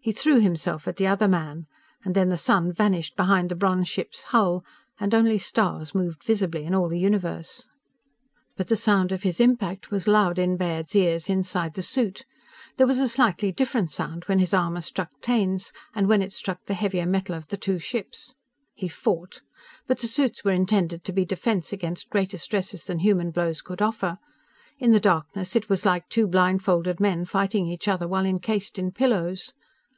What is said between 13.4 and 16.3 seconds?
different sound when his armor struck Taine's, and when